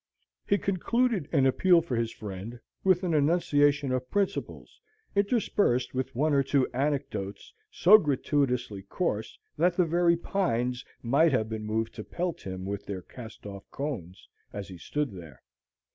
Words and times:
He 0.47 0.57
concluded 0.57 1.29
an 1.31 1.45
appeal 1.45 1.79
for 1.79 1.95
his 1.95 2.11
friend, 2.11 2.59
with 2.83 3.03
an 3.03 3.13
enunciation 3.13 3.91
of 3.91 4.09
principles, 4.09 4.81
interspersed 5.15 5.93
with 5.93 6.15
one 6.15 6.33
or 6.33 6.41
two 6.41 6.67
anecdotes 6.73 7.53
so 7.69 7.99
gratuitously 7.99 8.81
coarse 8.89 9.37
that 9.57 9.75
the 9.77 9.85
very 9.85 10.17
pines 10.17 10.83
might 11.03 11.33
have 11.33 11.49
been 11.49 11.65
moved 11.67 11.93
to 11.93 12.03
pelt 12.03 12.41
him 12.47 12.65
with 12.65 12.87
their 12.87 13.03
cast 13.03 13.45
off 13.45 13.69
cones, 13.69 14.27
as 14.51 14.69
he 14.69 14.79
stood 14.79 15.11
there. 15.11 15.43